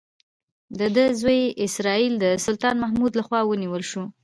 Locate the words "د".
0.77-0.79, 2.19-2.25